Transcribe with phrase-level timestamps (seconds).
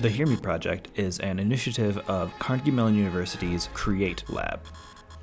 [0.00, 4.60] The Hear Me Project is an initiative of Carnegie Mellon University's Create Lab.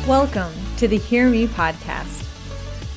[0.08, 2.19] Welcome to the Hear Me podcast.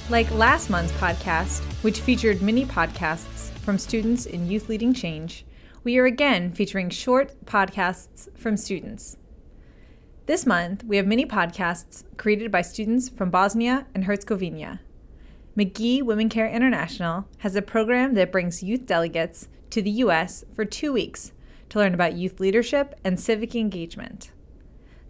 [0.09, 5.45] Like last month's podcast, which featured mini podcasts from students in Youth Leading Change,
[5.85, 9.16] we are again featuring short podcasts from students.
[10.26, 14.81] This month, we have mini podcasts created by students from Bosnia and Herzegovina.
[15.55, 20.43] Magee Womencare International has a program that brings youth delegates to the U.S.
[20.54, 21.31] for two weeks
[21.70, 24.31] to learn about youth leadership and civic engagement.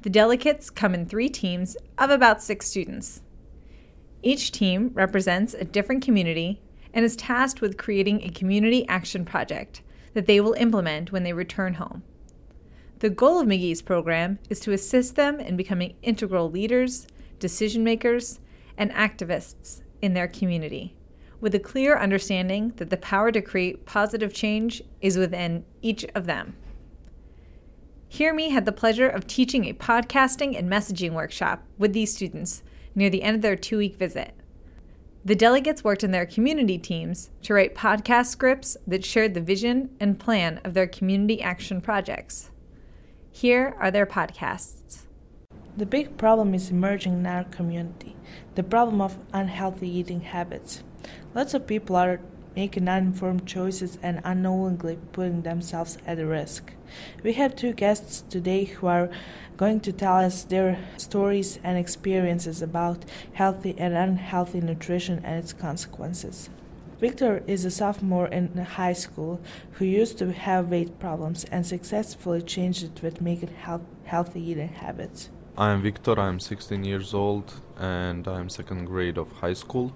[0.03, 3.21] The delegates come in three teams of about six students.
[4.23, 6.61] Each team represents a different community
[6.93, 9.81] and is tasked with creating a community action project
[10.13, 12.03] that they will implement when they return home.
[12.99, 17.05] The goal of Magee's program is to assist them in becoming integral leaders,
[17.37, 18.39] decision makers,
[18.77, 20.95] and activists in their community,
[21.41, 26.27] with a clear understanding that the power to create positive change is within each of
[26.27, 26.55] them.
[28.07, 32.63] Hear Me had the pleasure of teaching a podcasting and messaging workshop with these students
[32.95, 34.33] near the end of their two week visit.
[35.25, 39.95] The delegates worked in their community teams to write podcast scripts that shared the vision
[39.99, 42.49] and plan of their community action projects.
[43.31, 45.03] Here are their podcasts.
[45.77, 48.15] The big problem is emerging in our community
[48.55, 50.83] the problem of unhealthy eating habits.
[51.33, 52.19] Lots of people are
[52.55, 56.73] making uninformed choices and unknowingly putting themselves at risk.
[57.23, 59.09] We have two guests today who are
[59.57, 65.53] going to tell us their stories and experiences about healthy and unhealthy nutrition and its
[65.53, 66.49] consequences.
[66.99, 69.41] Victor is a sophomore in high school
[69.73, 74.69] who used to have weight problems and successfully changed it with making health, healthy eating
[74.69, 75.29] habits.
[75.57, 79.93] I'm Victor, I'm 16 years old and I'm second grade of high school.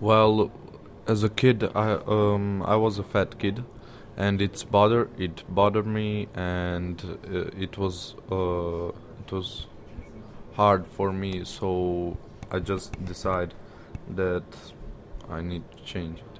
[0.00, 0.50] Well,
[1.06, 3.64] as a kid, I um I was a fat kid,
[4.16, 8.88] and it's bother it bothered me, and uh, it was uh
[9.22, 9.66] it was
[10.54, 11.44] hard for me.
[11.44, 12.16] So
[12.50, 13.54] I just decided
[14.14, 14.44] that
[15.28, 16.36] I need to change it.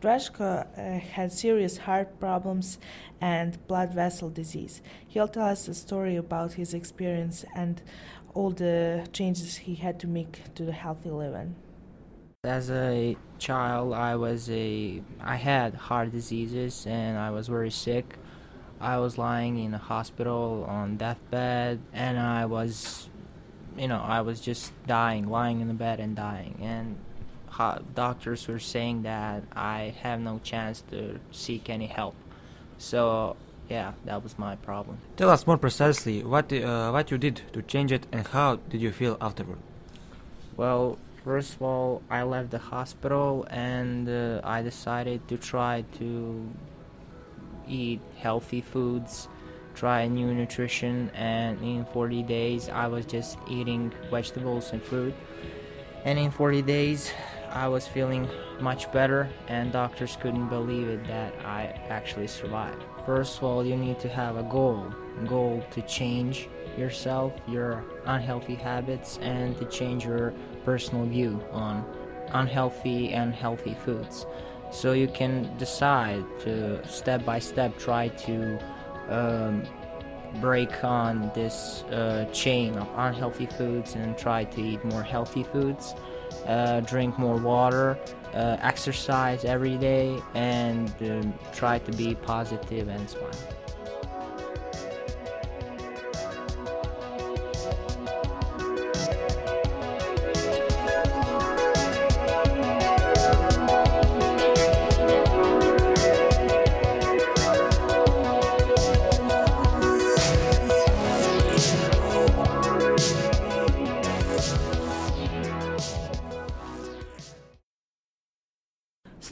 [0.00, 2.78] Drashko uh, had serious heart problems
[3.20, 4.82] and blood vessel disease.
[5.08, 7.82] He'll tell us a story about his experience and
[8.34, 11.56] all the changes he had to make to the healthy living.
[12.46, 18.16] As a child, I was a I had heart diseases and I was very sick.
[18.80, 23.08] I was lying in a hospital on deathbed and I was
[23.76, 26.96] you know, I was just dying, lying in the bed and dying and
[27.94, 32.14] doctors were saying that I have no chance to seek any help.
[32.78, 33.36] So,
[33.68, 34.98] yeah, that was my problem.
[35.16, 38.80] Tell us more precisely what uh, what you did to change it and how did
[38.80, 39.58] you feel afterward?
[40.56, 46.48] Well, First of all, I left the hospital and uh, I decided to try to
[47.66, 49.26] eat healthy foods,
[49.74, 55.14] try new nutrition, and in 40 days, I was just eating vegetables and fruit.
[56.04, 57.10] And in 40 days,
[57.50, 58.28] I was feeling
[58.60, 62.84] much better, and doctors couldn't believe it that I actually survived.
[63.04, 64.94] First of all, you need to have a goal,
[65.26, 66.48] goal to change
[66.78, 70.32] yourself, your unhealthy habits, and to change your
[70.66, 71.84] personal view on
[72.32, 74.26] unhealthy and healthy foods.
[74.70, 78.58] So you can decide to step by step try to
[79.08, 79.62] um,
[80.40, 85.94] break on this uh, chain of unhealthy foods and try to eat more healthy foods,
[86.46, 87.96] uh, drink more water,
[88.34, 93.55] uh, exercise every day, and um, try to be positive and smile.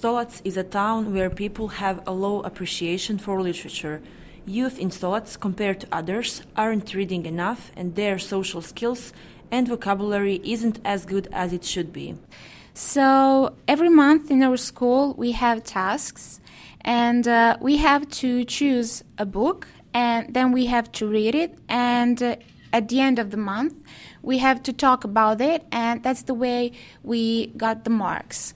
[0.05, 4.03] Stolac is a town where people have a low appreciation for literature.
[4.45, 9.15] Youth in Stolac, compared to others, aren't reading enough, and their social skills
[9.51, 12.19] and vocabulary isn't as good as it should be.
[12.75, 16.39] So, every month in our school, we have tasks,
[16.83, 21.57] and uh, we have to choose a book, and then we have to read it,
[21.67, 22.37] and uh,
[22.75, 23.73] at the end of the month,
[24.21, 26.73] we have to talk about it, and that's the way
[27.03, 28.53] we got the marks.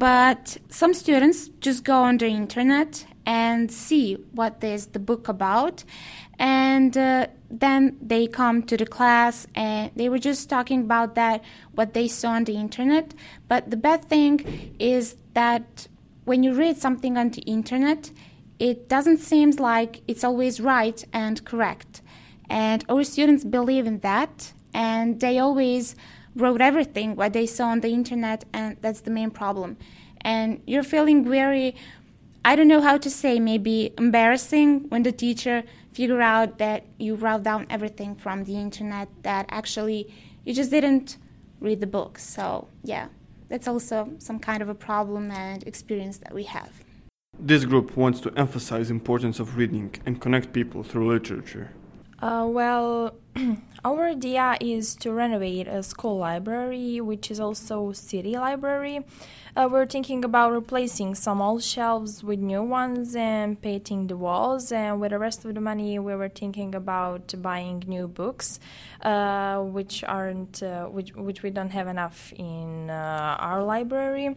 [0.00, 5.84] But some students just go on the internet and see what is the book about,
[6.38, 11.44] and uh, then they come to the class and they were just talking about that
[11.74, 13.12] what they saw on the internet.
[13.46, 15.86] But the bad thing is that
[16.24, 18.10] when you read something on the internet,
[18.58, 22.00] it doesn't seem like it's always right and correct.
[22.48, 25.94] And our students believe in that, and they always
[26.36, 29.76] wrote everything what they saw on the internet, and that's the main problem.
[30.20, 31.74] And you're feeling very,
[32.44, 37.14] I don't know how to say, maybe embarrassing when the teacher figure out that you
[37.14, 40.12] wrote down everything from the internet that actually
[40.44, 41.16] you just didn't
[41.60, 42.18] read the book.
[42.18, 43.08] So yeah,
[43.48, 46.70] that's also some kind of a problem and experience that we have.
[47.38, 51.70] This group wants to emphasize importance of reading and connect people through literature.
[52.20, 53.14] Uh, well,
[53.84, 59.04] our idea is to renovate a school library, which is also city library.
[59.56, 64.70] Uh, we're thinking about replacing some old shelves with new ones and painting the walls.
[64.70, 68.60] And with the rest of the money, we were thinking about buying new books,
[69.02, 74.28] uh, which aren't uh, which which we don't have enough in uh, our library.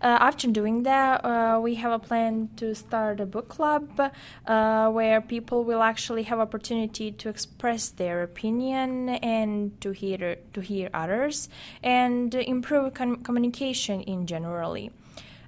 [0.00, 4.00] Uh, after doing that, uh, we have a plan to start a book club
[4.46, 10.88] where people will actually have opportunity to express their opinion and to hear to hear
[10.92, 11.48] others
[11.82, 14.90] and improve com- communication in generally.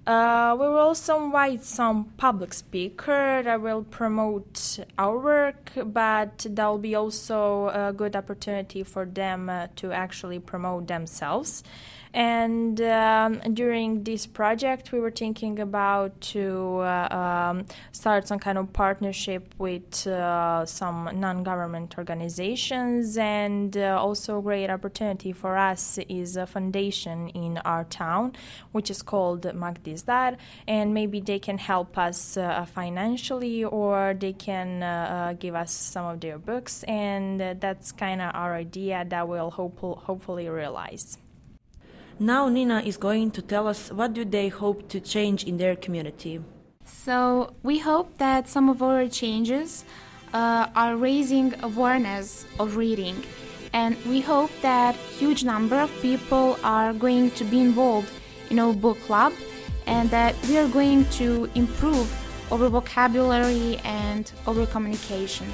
[0.07, 6.67] Uh, we will also invite some public speaker that will promote our work, but that
[6.69, 11.65] will be also a good opportunity for them uh, to actually promote themselves.
[12.15, 18.59] And um, during this project, we were thinking about to uh, um, start some kind
[18.59, 25.99] of partnership with uh, some non-government organizations, and uh, also a great opportunity for us
[26.09, 28.33] is a foundation in our town,
[28.73, 30.37] which is called Mak Dizdar,
[30.67, 35.73] and maybe they can help us uh, financially, or they can uh, uh, give us
[35.73, 41.19] some of their books, and that's kind of our idea that we'll hope- hopefully realize.
[42.19, 45.77] Now Nina is going to tell us what do they hope to change in their
[45.77, 46.41] community.
[46.87, 49.85] So we hope that some of our changes
[50.33, 53.23] uh, are raising awareness of reading,
[53.75, 58.11] and we hope that huge number of people are going to be involved
[58.49, 59.35] in our book club,
[59.87, 62.09] and that we are going to improve
[62.51, 65.53] our vocabulary and our communication.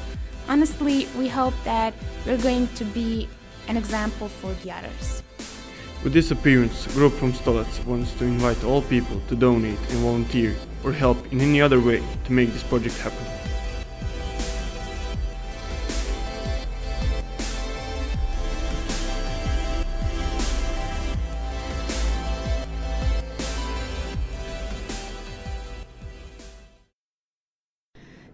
[0.48, 1.92] Honestly, we hope that
[2.24, 3.28] we're going to be
[3.66, 5.24] an example for the others.
[6.02, 10.56] With this appearance, group from Stolac wants to invite all people to donate and volunteer
[10.82, 13.41] or help in any other way to make this project happen.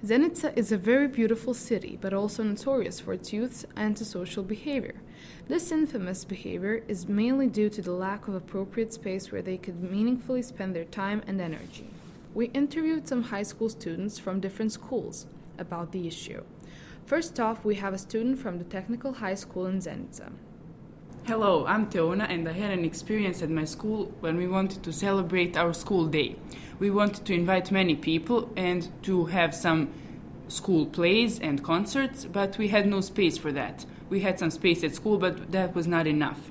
[0.05, 4.95] Zenica is a very beautiful city, but also notorious for its youth's antisocial behavior.
[5.49, 9.83] This infamous behavior is mainly due to the lack of appropriate space where they could
[9.83, 11.91] meaningfully spend their time and energy.
[12.33, 15.27] We interviewed some high school students from different schools
[15.59, 16.45] about the issue.
[17.05, 20.31] First off, we have a student from the Technical High School in Zenica.
[21.29, 24.95] Hello, I'm Teona, and I had an experience at my school when we wanted to
[24.95, 26.37] celebrate our school day.
[26.79, 29.91] We wanted to invite many people and to have some
[30.49, 33.85] school plays and concerts, but we had no space for that.
[34.09, 36.51] We had some space at school, but that was not enough.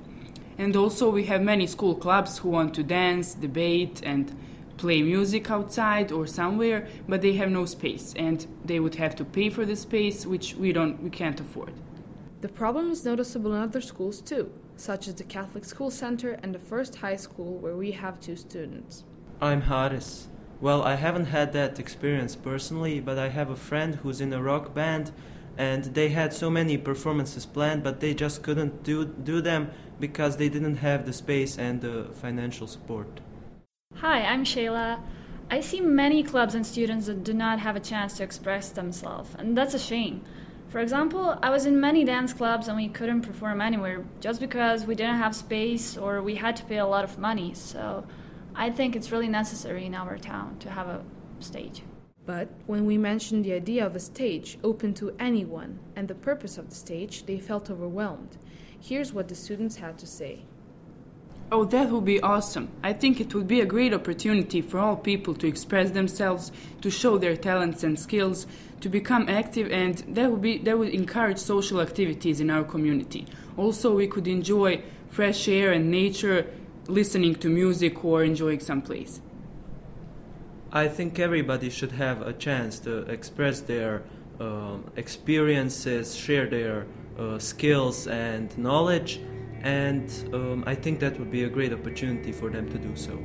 [0.58, 4.32] And also, we have many school clubs who want to dance, debate, and
[4.76, 9.24] play music outside or somewhere, but they have no space, and they would have to
[9.24, 11.72] pay for the space, which we don't, we can't afford.
[12.42, 16.54] The problem is noticeable in other schools too, such as the Catholic School Center and
[16.54, 19.04] the First High School, where we have two students.
[19.40, 20.28] I'm Haris.
[20.60, 24.42] Well, I haven't had that experience personally, but I have a friend who's in a
[24.42, 25.12] rock band
[25.56, 30.36] and they had so many performances planned, but they just couldn't do, do them because
[30.36, 33.20] they didn't have the space and the financial support.
[33.96, 35.00] Hi, I'm Shayla.
[35.50, 39.34] I see many clubs and students that do not have a chance to express themselves,
[39.36, 40.22] and that's a shame.
[40.68, 44.84] For example, I was in many dance clubs and we couldn't perform anywhere just because
[44.84, 47.54] we didn't have space or we had to pay a lot of money.
[47.54, 48.04] So
[48.54, 51.02] I think it's really necessary in our town to have a
[51.40, 51.82] stage.
[52.26, 56.58] But when we mentioned the idea of a stage open to anyone and the purpose
[56.58, 58.36] of the stage, they felt overwhelmed.
[58.78, 60.44] Here's what the students had to say.
[61.50, 62.68] Oh, that would be awesome.
[62.82, 66.52] I think it would be a great opportunity for all people to express themselves,
[66.82, 68.46] to show their talents and skills,
[68.80, 73.26] to become active, and that would, be, that would encourage social activities in our community.
[73.56, 76.46] Also, we could enjoy fresh air and nature,
[76.86, 79.22] listening to music, or enjoying some place.
[80.70, 84.02] I think everybody should have a chance to express their
[84.38, 86.86] um, experiences, share their
[87.18, 89.18] uh, skills and knowledge,
[89.62, 93.18] and um, I think that would be a great opportunity for them to do so.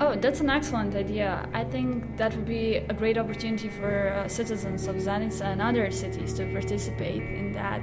[0.00, 1.48] Oh, that's an excellent idea.
[1.52, 5.88] I think that would be a great opportunity for uh, citizens of Zenica and other
[5.92, 7.80] cities to participate in that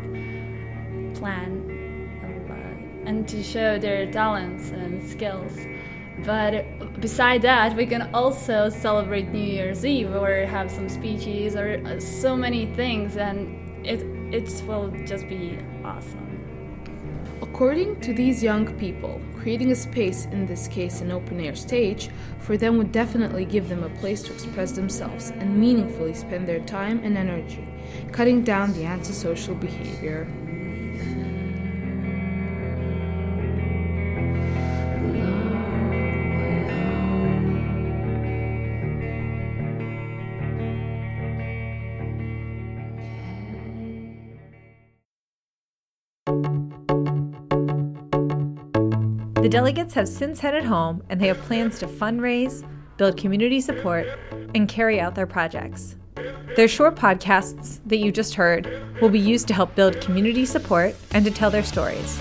[1.18, 1.51] plan
[2.22, 5.58] of, uh, and to show their talents and skills.
[6.25, 11.82] But beside that, we can also celebrate New Year's Eve or have some speeches or
[11.86, 14.01] uh, so many things, and it
[14.34, 16.40] it will just be awesome.
[17.62, 22.10] According to these young people, creating a space, in this case an open air stage,
[22.39, 26.62] for them would definitely give them a place to express themselves and meaningfully spend their
[26.62, 27.68] time and energy,
[28.12, 30.27] cutting down the antisocial behavior.
[49.51, 52.65] Delegates have since headed home and they have plans to fundraise,
[52.96, 54.08] build community support,
[54.55, 55.98] and carry out their projects.
[56.55, 60.96] Their short podcasts that you just heard will be used to help build community support
[61.12, 62.20] and to tell their stories.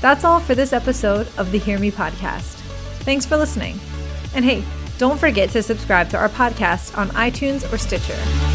[0.00, 2.54] That's all for this episode of the Hear Me podcast.
[3.00, 3.78] Thanks for listening.
[4.34, 4.62] And hey,
[4.98, 8.45] don't forget to subscribe to our podcast on iTunes or Stitcher.